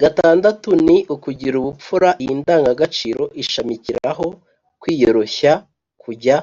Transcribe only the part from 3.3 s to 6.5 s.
ishamikiraho kwiyoroshya, kujya